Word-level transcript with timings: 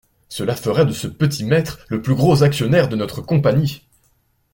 Cela 0.29 0.55
ferait 0.55 0.87
de 0.87 0.93
ce 0.93 1.05
petit 1.05 1.45
maître 1.45 1.77
le 1.89 2.01
plus 2.01 2.15
gros 2.15 2.41
actionnaire 2.41 2.89
de 2.89 2.95
notre 2.95 3.21
Compagnie. 3.21 3.83